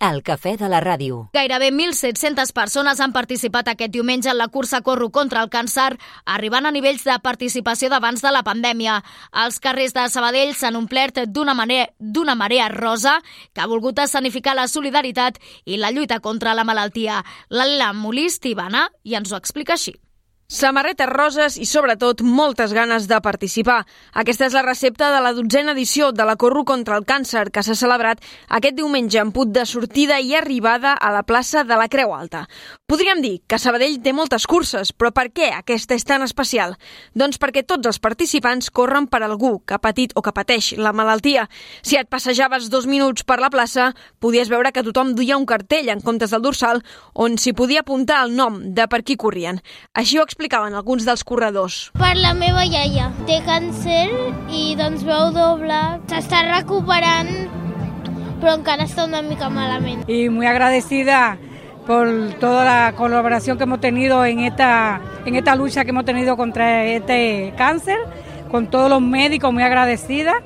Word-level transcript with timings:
El 0.00 0.22
cafè 0.24 0.54
de 0.56 0.68
la 0.72 0.78
ràdio. 0.80 1.26
Gairebé 1.36 1.68
1.700 1.74 2.54
persones 2.56 3.02
han 3.04 3.12
participat 3.12 3.68
aquest 3.68 3.92
diumenge 3.92 4.30
en 4.32 4.38
la 4.38 4.48
cursa 4.48 4.80
Corro 4.80 5.10
contra 5.12 5.42
el 5.44 5.50
càncer, 5.52 5.90
arribant 6.24 6.64
a 6.64 6.72
nivells 6.72 7.04
de 7.04 7.18
participació 7.20 7.90
d'abans 7.92 8.24
de 8.24 8.32
la 8.32 8.40
pandèmia. 8.42 8.96
Els 9.44 9.60
carrers 9.60 9.92
de 9.92 10.08
Sabadell 10.08 10.54
s'han 10.56 10.80
omplert 10.80 11.20
d'una 11.28 11.52
marea, 11.54 11.90
d'una 12.00 12.34
marea 12.34 12.70
rosa 12.72 13.18
que 13.52 13.60
ha 13.60 13.68
volgut 13.68 14.00
escenificar 14.00 14.56
la 14.56 14.68
solidaritat 14.72 15.36
i 15.66 15.76
la 15.76 15.92
lluita 15.92 16.20
contra 16.24 16.56
la 16.56 16.64
malaltia. 16.64 17.20
L'Alila 17.50 17.92
Molist 17.92 18.48
hi 18.48 18.56
va 18.56 18.70
anar 18.72 18.88
i 19.04 19.20
ens 19.20 19.32
ho 19.32 19.36
explica 19.36 19.76
així. 19.76 19.98
Samarretes 20.50 21.06
roses 21.06 21.54
i, 21.62 21.64
sobretot, 21.64 22.24
moltes 22.26 22.72
ganes 22.74 23.04
de 23.06 23.20
participar. 23.22 23.84
Aquesta 24.18 24.48
és 24.48 24.54
la 24.56 24.64
recepta 24.66 25.12
de 25.14 25.20
la 25.22 25.30
dotzena 25.30 25.76
edició 25.76 26.08
de 26.10 26.24
la 26.26 26.34
Corro 26.34 26.64
contra 26.66 26.96
el 26.98 27.04
càncer, 27.06 27.52
que 27.54 27.62
s'ha 27.62 27.76
celebrat 27.78 28.18
aquest 28.58 28.74
diumenge 28.74 29.20
en 29.22 29.30
put 29.30 29.52
de 29.54 29.62
sortida 29.62 30.18
i 30.18 30.34
arribada 30.34 30.96
a 30.98 31.12
la 31.14 31.22
plaça 31.22 31.62
de 31.62 31.78
la 31.78 31.86
Creu 31.86 32.10
Alta. 32.16 32.48
Podríem 32.90 33.22
dir 33.22 33.36
que 33.46 33.60
Sabadell 33.62 34.00
té 34.02 34.10
moltes 34.10 34.48
curses, 34.50 34.90
però 34.90 35.12
per 35.14 35.28
què 35.30 35.52
aquesta 35.54 35.94
és 35.94 36.02
tan 36.02 36.26
especial? 36.26 36.74
Doncs 37.14 37.38
perquè 37.38 37.62
tots 37.62 37.86
els 37.86 38.02
participants 38.02 38.72
corren 38.74 39.06
per 39.06 39.22
algú 39.22 39.60
que 39.62 39.78
ha 39.78 39.78
patit 39.78 40.16
o 40.18 40.24
que 40.26 40.34
pateix 40.34 40.72
la 40.74 40.90
malaltia. 40.90 41.46
Si 41.86 41.94
et 41.94 42.10
passejaves 42.10 42.66
dos 42.74 42.90
minuts 42.90 43.22
per 43.22 43.38
la 43.38 43.52
plaça, 43.54 43.92
podies 44.18 44.50
veure 44.50 44.74
que 44.74 44.82
tothom 44.82 45.14
duia 45.14 45.38
un 45.38 45.46
cartell 45.46 45.94
en 45.94 46.02
comptes 46.02 46.34
del 46.34 46.42
dorsal 46.42 46.82
on 47.14 47.38
s'hi 47.38 47.54
podia 47.54 47.86
apuntar 47.86 48.24
el 48.26 48.34
nom 48.34 48.58
de 48.74 48.90
per 48.90 49.04
qui 49.06 49.14
corrien. 49.14 49.62
Així 49.94 50.18
ho 50.18 50.26
explicaven 50.40 50.72
alguns 50.72 51.04
dels 51.04 51.20
corredors. 51.22 51.90
Per 52.00 52.16
la 52.16 52.32
meva 52.32 52.64
iaia. 52.64 53.10
Té 53.28 53.42
càncer 53.44 54.08
i 54.48 54.72
doncs 54.78 55.04
veu 55.04 55.28
doble. 55.36 55.76
S'està 56.08 56.40
recuperant, 56.46 57.28
però 58.40 58.56
encara 58.56 58.86
està 58.88 59.04
una 59.04 59.20
mica 59.20 59.50
malament. 59.52 60.08
Y 60.08 60.30
muy 60.30 60.46
agradecida 60.46 61.36
por 61.86 62.08
toda 62.40 62.64
la 62.64 62.94
colaboración 62.96 63.58
que 63.58 63.64
hemos 63.64 63.80
tenido 63.80 64.24
en 64.24 64.40
esta, 64.40 65.00
en 65.26 65.36
esta 65.36 65.54
lucha 65.56 65.84
que 65.84 65.90
hemos 65.90 66.06
tenido 66.06 66.38
contra 66.38 66.84
este 66.86 67.52
cáncer, 67.58 67.98
con 68.50 68.70
todos 68.70 68.88
los 68.88 69.02
médicos, 69.02 69.52
muy 69.52 69.62
agradecida. 69.62 70.40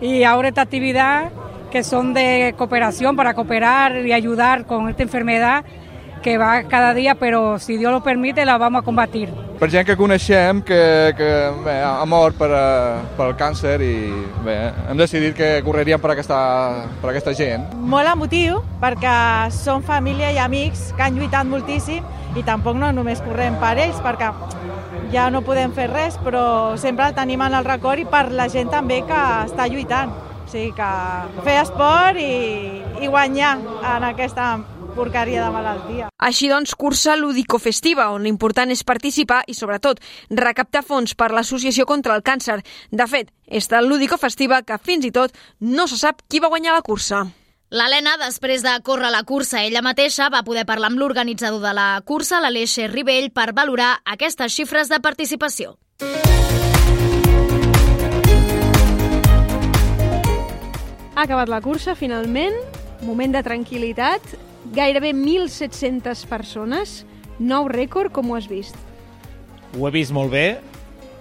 Y 0.00 0.22
ahora 0.22 0.48
esta 0.48 0.62
actividad 0.62 1.30
que 1.70 1.84
son 1.84 2.14
de 2.14 2.54
cooperación 2.56 3.14
para 3.14 3.34
cooperar 3.34 4.06
y 4.06 4.12
ayudar 4.12 4.64
con 4.64 4.88
esta 4.88 5.02
enfermedad 5.02 5.66
que 6.20 6.36
va 6.38 6.62
cada 6.68 6.94
dia, 6.94 7.14
però 7.14 7.58
si 7.58 7.76
Dios 7.76 7.92
lo 7.92 8.02
permite 8.02 8.44
la 8.44 8.58
vamos 8.58 8.82
a 8.82 8.84
combatir. 8.84 9.28
Per 9.58 9.66
gent 9.70 9.86
que 9.86 9.96
coneixem 9.98 10.60
que, 10.62 11.14
que 11.18 11.30
bé, 11.64 11.80
ha 11.82 12.04
mort 12.06 12.36
per, 12.38 12.50
eh, 12.54 13.00
pel 13.18 13.34
càncer 13.38 13.74
i 13.82 13.94
bé, 14.44 14.58
hem 14.90 15.00
decidit 15.00 15.34
que 15.34 15.48
correríem 15.66 15.98
per 15.98 16.12
aquesta, 16.14 16.38
per 17.02 17.10
aquesta 17.10 17.34
gent. 17.34 17.66
Molt 17.74 18.06
emotiu 18.12 18.62
perquè 18.78 19.50
són 19.54 19.82
família 19.82 20.30
i 20.30 20.38
amics 20.38 20.92
que 20.94 21.08
han 21.08 21.18
lluitat 21.18 21.50
moltíssim 21.50 22.06
i 22.38 22.46
tampoc 22.46 22.78
no 22.78 22.92
només 22.94 23.22
correm 23.24 23.58
per 23.58 23.74
ells 23.82 23.98
perquè 24.04 24.30
ja 25.12 25.28
no 25.32 25.42
podem 25.42 25.72
fer 25.74 25.88
res, 25.90 26.18
però 26.22 26.76
sempre 26.78 27.08
el 27.08 27.14
tenim 27.16 27.42
en 27.42 27.58
el 27.58 27.66
record 27.66 27.98
i 27.98 28.06
per 28.08 28.28
la 28.30 28.48
gent 28.52 28.70
també 28.70 29.02
que 29.08 29.20
està 29.46 29.66
lluitant. 29.66 30.12
O 30.48 30.50
sigui 30.50 30.70
que 30.72 30.90
fer 31.44 31.58
esport 31.60 32.16
i, 32.16 32.80
i 33.02 33.08
guanyar 33.10 33.56
en 33.96 34.06
aquesta 34.08 34.54
porqueria 34.96 35.44
de 35.44 35.50
malaltia. 35.54 36.10
Així 36.18 36.48
doncs, 36.50 36.74
cursa 36.74 37.16
lúdico-festiva, 37.16 38.10
on 38.14 38.24
l'important 38.26 38.70
és 38.74 38.84
participar 38.84 39.42
i, 39.46 39.54
sobretot, 39.54 40.00
recaptar 40.30 40.84
fons 40.86 41.14
per 41.14 41.30
l'Associació 41.32 41.86
contra 41.86 42.16
el 42.16 42.24
Càncer. 42.26 42.60
De 42.90 43.06
fet, 43.06 43.32
és 43.46 43.68
tan 43.68 43.88
lúdico-festiva 43.88 44.62
que 44.62 44.78
fins 44.78 45.04
i 45.08 45.12
tot 45.12 45.36
no 45.60 45.88
se 45.88 45.98
sap 46.00 46.24
qui 46.28 46.40
va 46.40 46.52
guanyar 46.52 46.78
la 46.78 46.86
cursa. 46.86 47.26
L'Helena, 47.68 48.14
després 48.16 48.62
de 48.64 48.72
córrer 48.80 49.10
la 49.12 49.26
cursa 49.28 49.60
ella 49.60 49.82
mateixa, 49.84 50.30
va 50.32 50.40
poder 50.40 50.64
parlar 50.64 50.88
amb 50.88 51.02
l'organitzador 51.02 51.60
de 51.60 51.74
la 51.76 52.00
cursa, 52.00 52.40
l'Aleix 52.40 52.78
Ribell, 52.88 53.28
per 53.28 53.52
valorar 53.52 53.98
aquestes 54.08 54.54
xifres 54.56 54.88
de 54.88 55.02
participació. 55.04 55.76
Ha 61.18 61.26
acabat 61.26 61.50
la 61.50 61.60
cursa, 61.60 61.92
finalment. 61.98 62.56
Moment 63.02 63.36
de 63.36 63.44
tranquil·litat. 63.44 64.47
Gairebé 64.74 65.12
1.700 65.14 66.26
persones. 66.28 67.04
Nou 67.38 67.68
rècord, 67.70 68.12
com 68.12 68.30
ho 68.30 68.38
has 68.38 68.48
vist? 68.50 68.76
Ho 69.76 69.86
he 69.86 69.94
vist 69.94 70.14
molt 70.14 70.32
bé. 70.34 70.48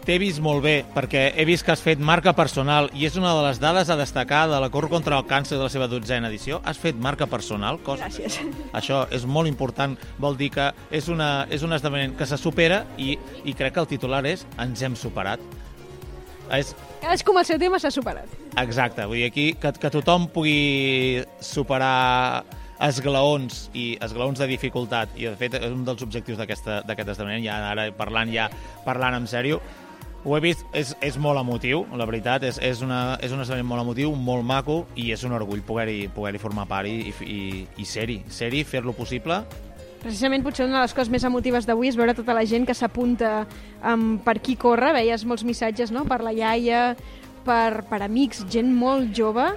T'he 0.07 0.15
vist 0.23 0.39
molt 0.39 0.63
bé 0.63 0.85
perquè 0.95 1.33
he 1.35 1.43
vist 1.43 1.65
que 1.67 1.73
has 1.73 1.81
fet 1.83 1.99
marca 1.99 2.31
personal 2.31 2.85
i 2.95 3.03
és 3.03 3.17
una 3.19 3.33
de 3.35 3.41
les 3.43 3.57
dades 3.59 3.89
a 3.91 3.97
destacar 3.99 4.45
de 4.47 4.59
la 4.63 4.69
Corro 4.71 4.87
contra 4.87 5.17
el 5.19 5.25
càncer 5.27 5.57
de 5.57 5.65
la 5.65 5.69
seva 5.69 5.89
dotzena 5.91 6.29
edició. 6.31 6.61
Has 6.63 6.79
fet 6.79 6.95
marca 6.95 7.27
personal, 7.27 7.81
cosa... 7.83 8.07
Gràcies. 8.07 8.39
Això 8.71 9.01
és 9.11 9.27
molt 9.27 9.51
important, 9.51 9.97
vol 10.23 10.39
dir 10.39 10.47
que 10.55 10.69
és, 10.95 11.09
una, 11.11 11.43
és 11.51 11.67
un 11.67 11.75
esdeveniment 11.75 12.15
que 12.15 12.29
se 12.29 12.39
supera 12.39 12.85
i, 12.95 13.17
i 13.43 13.53
crec 13.53 13.75
que 13.75 13.83
el 13.83 13.89
titular 13.91 14.23
és 14.31 14.47
ens 14.63 14.85
hem 14.87 14.95
superat. 14.95 15.43
És, 16.55 16.71
Cadascú 17.01 17.35
amb 17.35 17.41
el 17.43 17.49
seu 17.51 17.59
tema 17.59 17.75
s'ha 17.75 17.91
superat. 17.91 18.31
Exacte, 18.63 19.03
vull 19.11 19.19
dir 19.19 19.27
aquí 19.27 19.49
que, 19.59 19.73
que 19.75 19.91
tothom 19.91 20.29
pugui 20.31 21.19
superar 21.43 22.45
esglaons 22.83 23.67
i 23.73 23.89
esglaons 24.03 24.39
de 24.39 24.47
dificultat 24.49 25.17
i 25.17 25.25
de 25.25 25.35
fet 25.39 25.57
és 25.57 25.71
un 25.71 25.83
dels 25.88 26.03
objectius 26.05 26.38
d'aquest 26.38 26.69
esdeveniment 26.88 27.45
ja 27.45 27.59
ara 27.71 27.89
parlant 27.97 28.31
ja 28.33 28.49
parlant 28.85 29.17
en 29.17 29.27
sèrio 29.29 29.61
ho 30.27 30.35
he 30.35 30.41
vist, 30.43 30.65
és, 30.75 30.91
és 30.99 31.16
molt 31.21 31.39
emotiu, 31.39 31.85
la 31.95 32.05
veritat, 32.09 32.43
és, 32.43 32.57
és, 32.59 32.81
una, 32.83 33.16
és 33.23 33.31
un 33.31 33.39
esdeveniment 33.39 33.69
molt 33.69 33.85
emotiu, 33.85 34.11
molt 34.11 34.43
maco, 34.43 34.81
i 34.99 35.11
és 35.16 35.23
un 35.23 35.31
orgull 35.37 35.61
poder-hi 35.63 36.09
poder 36.11 36.41
formar 36.41 36.66
part 36.67 36.89
i, 36.89 37.13
i, 37.23 37.39
i 37.79 37.85
ser-hi, 37.87 38.17
ser-hi, 38.27 38.66
fer-lo 38.67 38.91
possible. 38.97 39.39
Precisament 40.01 40.43
potser 40.43 40.66
una 40.67 40.81
de 40.81 40.83
les 40.83 40.95
coses 40.97 41.13
més 41.13 41.23
emotives 41.27 41.69
d'avui 41.69 41.87
és 41.93 41.97
veure 41.97 42.16
tota 42.17 42.35
la 42.35 42.43
gent 42.49 42.67
que 42.67 42.75
s'apunta 42.75 43.45
um, 43.81 44.17
per 44.23 44.37
qui 44.43 44.57
corre. 44.59 44.91
Veies 44.97 45.23
molts 45.29 45.45
missatges, 45.47 45.95
no?, 45.95 46.03
per 46.09 46.19
la 46.25 46.35
iaia, 46.35 46.83
per, 47.47 47.85
per 47.87 48.03
amics, 48.05 48.43
gent 48.51 48.73
molt 48.75 49.16
jove. 49.16 49.47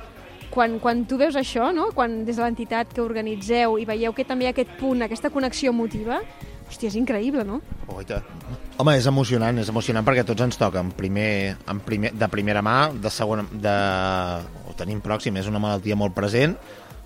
Quan, 0.51 0.79
quan 0.83 1.05
tu 1.07 1.19
veus 1.21 1.37
això, 1.39 1.71
no?, 1.75 1.91
quan 1.95 2.25
des 2.27 2.39
de 2.39 2.43
l'entitat 2.43 2.91
que 2.95 3.03
organitzeu 3.03 3.77
i 3.79 3.87
veieu 3.87 4.15
que 4.17 4.27
també 4.27 4.47
hi 4.47 4.51
ha 4.51 4.55
aquest 4.55 4.73
punt, 4.81 5.05
aquesta 5.07 5.31
connexió 5.31 5.71
emotiva, 5.71 6.19
hòstia, 6.67 6.91
és 6.91 6.97
increïble, 6.99 7.45
no? 7.47 7.61
Oh, 7.87 8.01
i 8.03 8.07
tant. 8.09 8.27
Home, 8.81 8.97
és 8.99 9.07
emocionant, 9.07 9.59
és 9.63 9.71
emocionant 9.71 10.07
perquè 10.07 10.25
tots 10.27 10.43
ens 10.43 10.59
toca 10.59 10.83
en 10.83 10.91
primer, 10.97 11.57
en 11.71 11.83
primer, 11.87 12.15
de 12.19 12.29
primera 12.33 12.63
mà, 12.67 12.79
de 12.91 13.13
segona, 13.15 13.45
de, 13.53 13.77
ho 14.67 14.75
tenim 14.79 15.03
pròxim, 15.05 15.39
és 15.39 15.51
una 15.51 15.63
malaltia 15.63 15.99
molt 15.99 16.17
present, 16.17 16.57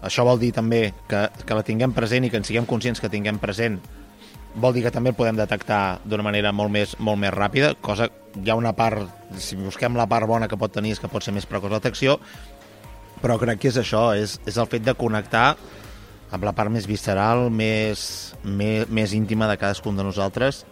això 0.05 0.25
vol 0.29 0.41
dir 0.41 0.53
també 0.53 0.87
que, 1.09 1.27
que 1.45 1.57
la 1.57 1.65
tinguem 1.67 1.93
present 1.97 2.25
i 2.27 2.33
que 2.33 2.41
en 2.41 2.49
siguem 2.49 2.69
conscients 2.69 3.01
que 3.01 3.13
tinguem 3.13 3.41
present 3.41 3.81
vol 4.55 4.75
dir 4.75 4.85
que 4.85 4.93
també 4.95 5.11
el 5.11 5.17
podem 5.19 5.39
detectar 5.39 5.99
d'una 6.07 6.23
manera 6.23 6.53
molt 6.55 6.71
més, 6.71 6.95
molt 7.03 7.19
més 7.19 7.33
ràpida, 7.35 7.73
cosa 7.83 8.07
hi 8.35 8.51
ha 8.51 8.59
una 8.59 8.75
part, 8.77 9.03
si 9.39 9.57
busquem 9.59 9.97
la 9.99 10.07
part 10.11 10.29
bona 10.31 10.49
que 10.51 10.59
pot 10.59 10.73
tenir 10.75 10.95
és 10.95 11.01
que 11.03 11.11
pot 11.11 11.25
ser 11.25 11.35
més 11.35 11.47
precoç 11.47 11.73
la 11.73 11.81
detecció, 11.83 12.19
però 13.25 13.39
crec 13.41 13.63
que 13.63 13.73
és 13.73 13.81
això, 13.81 14.11
és, 14.21 14.37
és 14.45 14.61
el 14.61 14.69
fet 14.69 14.85
de 14.85 14.93
connectar 14.99 15.55
amb 16.35 16.45
la 16.45 16.53
part 16.53 16.73
més 16.73 16.85
visceral, 16.85 17.47
més, 17.49 18.35
més, 18.45 18.89
més 18.93 19.15
íntima 19.17 19.49
de 19.49 19.57
cadascun 19.57 19.97
de 19.97 20.05
nosaltres, 20.05 20.65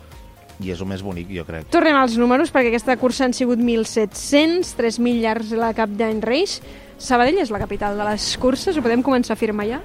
i 0.61 0.73
és 0.75 0.83
el 0.83 0.89
més 0.91 1.03
bonic, 1.03 1.31
jo 1.33 1.47
crec. 1.49 1.71
Tornem 1.73 1.97
als 1.97 2.19
números, 2.21 2.53
perquè 2.53 2.73
aquesta 2.73 2.99
cursa 3.01 3.25
han 3.25 3.35
sigut 3.37 3.63
1.700, 3.63 4.75
3.000 4.79 5.23
llargs 5.23 5.55
la 5.57 5.73
cap 5.77 5.91
d'any 5.97 6.21
Reis. 6.25 6.59
Sabadell 7.03 7.41
és 7.43 7.51
la 7.55 7.63
capital 7.63 7.97
de 7.99 8.07
les 8.11 8.29
curses, 8.43 8.77
ho 8.77 8.85
podem 8.85 9.03
començar 9.07 9.35
a 9.35 9.39
afirmar 9.39 9.69
ja? 9.71 9.81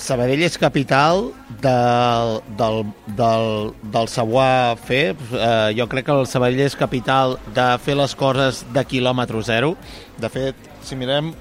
Sabadell 0.00 0.40
és 0.46 0.56
capital 0.56 1.26
del, 1.60 2.38
del, 2.56 2.78
del, 3.18 3.50
del 3.92 4.08
savoir 4.08 4.78
fer. 4.80 5.12
Eh, 5.12 5.74
jo 5.76 5.86
crec 5.92 6.08
que 6.08 6.16
el 6.16 6.28
Sabadell 6.30 6.64
és 6.64 6.78
capital 6.78 7.36
de 7.52 7.66
fer 7.84 7.98
les 7.98 8.16
coses 8.16 8.64
de 8.72 8.86
quilòmetre 8.88 9.42
zero. 9.44 9.74
De 10.22 10.32
fet, 10.32 10.70
si 10.86 10.96
mirem... 10.96 11.34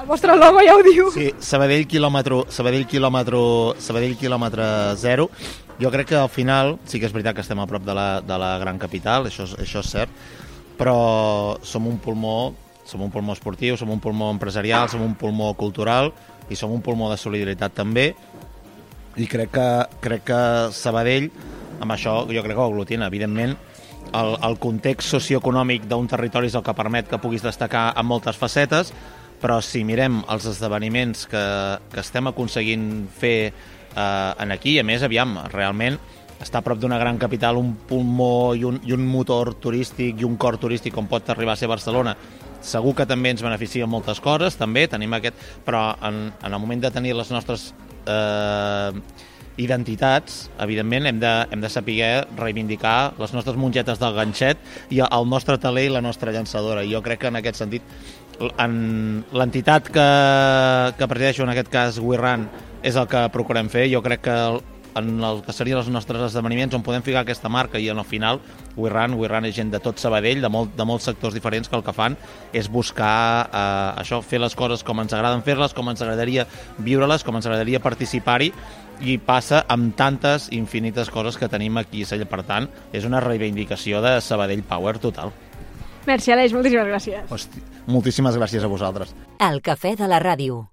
El 0.00 0.06
vostre 0.08 0.36
logo 0.36 0.60
ja 0.64 0.74
ho 0.76 0.82
diu. 0.86 1.10
Sí, 1.12 1.28
Sabadell 1.44 1.84
quilòmetre, 1.90 2.44
Sabadell 2.52 2.86
quilòmetre, 2.88 3.40
Sabadell 3.82 4.16
quilòmetre 4.16 4.66
zero. 4.96 5.28
Jo 5.80 5.90
crec 5.92 6.08
que 6.12 6.16
al 6.16 6.28
final, 6.32 6.78
sí 6.88 7.00
que 7.00 7.06
és 7.08 7.12
veritat 7.12 7.34
que 7.36 7.44
estem 7.44 7.60
a 7.60 7.66
prop 7.68 7.84
de 7.84 7.94
la, 7.96 8.20
de 8.20 8.38
la 8.40 8.54
gran 8.60 8.78
capital, 8.78 9.26
això, 9.28 9.44
és- 9.48 9.56
això 9.64 9.80
és 9.80 9.90
cert, 9.90 10.10
però 10.78 11.58
som 11.62 11.86
un 11.86 11.98
pulmó 11.98 12.54
som 12.90 13.02
un 13.02 13.10
pulmó 13.12 13.32
esportiu, 13.36 13.76
som 13.76 13.90
un 13.90 14.00
pulmó 14.00 14.30
empresarial, 14.32 14.88
som 14.88 15.02
un 15.02 15.14
pulmó 15.14 15.52
cultural 15.54 16.12
i 16.50 16.56
som 16.56 16.72
un 16.74 16.80
pulmó 16.82 17.08
de 17.10 17.16
solidaritat 17.16 17.72
també 17.76 18.16
i 19.16 19.26
crec 19.30 19.50
que, 19.52 19.66
crec 20.00 20.24
que 20.24 20.40
Sabadell 20.74 21.28
amb 21.80 21.92
això 21.92 22.24
jo 22.26 22.42
crec 22.42 22.56
que 22.56 22.60
ho 22.60 22.66
aglutina 22.66 23.06
evidentment 23.06 23.54
el, 24.12 24.34
el 24.42 24.58
context 24.58 25.06
socioeconòmic 25.12 25.86
d'un 25.86 26.08
territori 26.10 26.48
és 26.50 26.56
el 26.58 26.64
que 26.66 26.74
permet 26.74 27.06
que 27.06 27.18
puguis 27.22 27.42
destacar 27.46 27.92
en 27.96 28.06
moltes 28.10 28.34
facetes 28.36 28.90
però 29.40 29.60
si 29.64 29.82
mirem 29.88 30.20
els 30.30 30.46
esdeveniments 30.50 31.26
que, 31.30 31.44
que 31.92 32.00
estem 32.02 32.30
aconseguint 32.30 32.86
fer 33.20 33.36
eh, 33.50 34.32
en 34.42 34.52
aquí, 34.52 34.78
a 34.78 34.86
més, 34.86 35.04
aviam, 35.06 35.38
realment 35.52 35.98
està 36.40 36.60
a 36.60 36.64
prop 36.64 36.78
d'una 36.80 36.98
gran 36.98 37.18
capital, 37.20 37.58
un 37.60 37.74
pulmó 37.88 38.54
i 38.56 38.64
un, 38.64 38.78
i 38.88 38.94
un 38.96 39.04
motor 39.04 39.52
turístic 39.60 40.22
i 40.22 40.24
un 40.24 40.38
cor 40.40 40.56
turístic 40.60 40.94
com 40.96 41.08
pot 41.08 41.28
arribar 41.28 41.52
a 41.52 41.60
ser 41.60 41.68
Barcelona, 41.68 42.14
segur 42.64 42.94
que 42.96 43.08
també 43.08 43.34
ens 43.34 43.44
beneficia 43.44 43.88
moltes 43.88 44.20
coses, 44.24 44.56
també 44.56 44.86
tenim 44.88 45.12
aquest, 45.16 45.36
però 45.66 45.90
en, 46.06 46.30
en 46.32 46.52
el 46.52 46.60
moment 46.60 46.80
de 46.80 46.92
tenir 46.94 47.12
les 47.16 47.32
nostres 47.32 47.70
eh, 48.08 49.02
identitats, 49.60 50.46
evidentment 50.60 51.10
hem 51.10 51.20
de, 51.20 51.32
hem 51.52 51.60
de 51.60 51.68
saber 51.68 52.24
reivindicar 52.38 53.12
les 53.20 53.34
nostres 53.36 53.58
mongetes 53.60 54.00
del 54.00 54.16
ganxet 54.16 54.60
i 54.88 55.02
el 55.04 55.28
nostre 55.28 55.58
taler 55.60 55.88
i 55.88 55.92
la 55.92 56.00
nostra 56.04 56.32
llançadora. 56.32 56.86
Jo 56.88 57.02
crec 57.04 57.20
que 57.24 57.28
en 57.28 57.36
aquest 57.40 57.60
sentit 57.60 57.82
en 58.29 58.29
l'entitat 58.40 59.88
que, 59.92 60.08
que 60.96 61.08
presideixo, 61.08 61.44
en 61.44 61.52
aquest 61.52 61.70
cas 61.72 62.00
Wirran, 62.00 62.48
és 62.82 62.96
el 62.96 63.08
que 63.10 63.26
procurem 63.34 63.68
fer. 63.72 63.88
Jo 63.92 64.00
crec 64.04 64.24
que 64.24 64.36
en 64.96 65.22
el 65.22 65.42
que 65.46 65.54
serien 65.54 65.78
els 65.78 65.90
nostres 65.92 66.22
esdeveniments 66.30 66.74
on 66.74 66.82
podem 66.82 67.04
ficar 67.06 67.22
aquesta 67.22 67.50
marca 67.52 67.78
i 67.78 67.88
en 67.92 68.00
el 68.00 68.06
final 68.08 68.40
Wirran, 68.76 69.14
Wirran 69.18 69.46
és 69.46 69.54
gent 69.54 69.70
de 69.70 69.80
tot 69.82 70.00
Sabadell, 70.02 70.42
de, 70.42 70.50
molt, 70.50 70.72
de 70.76 70.86
molts 70.86 71.06
sectors 71.06 71.36
diferents 71.36 71.68
que 71.68 71.78
el 71.78 71.84
que 71.86 71.94
fan 71.94 72.16
és 72.56 72.70
buscar 72.70 73.46
eh, 73.46 74.00
això, 74.02 74.20
fer 74.22 74.40
les 74.42 74.56
coses 74.58 74.82
com 74.86 75.02
ens 75.02 75.14
agraden 75.14 75.44
fer-les, 75.46 75.74
com 75.76 75.90
ens 75.92 76.02
agradaria 76.02 76.46
viure-les, 76.78 77.24
com 77.26 77.38
ens 77.38 77.46
agradaria 77.46 77.82
participar-hi 77.82 78.50
i 79.00 79.16
passa 79.24 79.62
amb 79.68 79.94
tantes 79.96 80.50
infinites 80.52 81.10
coses 81.10 81.38
que 81.40 81.48
tenim 81.48 81.78
aquí. 81.80 82.04
Per 82.04 82.42
tant, 82.44 82.68
és 82.92 83.06
una 83.08 83.22
reivindicació 83.24 84.02
de 84.04 84.18
Sabadell 84.20 84.66
Power 84.66 84.98
total. 84.98 85.32
Merci, 86.06 86.32
Aleix, 86.32 86.52
moltíssimes 86.56 86.88
gràcies. 86.88 87.30
Hosti, 87.30 87.62
moltíssimes 87.86 88.36
gràcies 88.40 88.64
a 88.64 88.70
vosaltres. 88.72 89.14
El 89.38 89.60
cafè 89.64 89.96
de 90.00 90.08
la 90.08 90.20
ràdio. 90.22 90.64